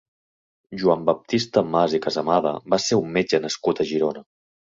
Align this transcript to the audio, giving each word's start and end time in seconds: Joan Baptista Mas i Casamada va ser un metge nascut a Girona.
Joan 0.83 1.03
Baptista 1.09 1.63
Mas 1.75 1.93
i 1.97 2.01
Casamada 2.07 2.55
va 2.75 2.81
ser 2.87 2.99
un 3.01 3.13
metge 3.19 3.43
nascut 3.47 3.83
a 3.85 3.89
Girona. 3.93 4.27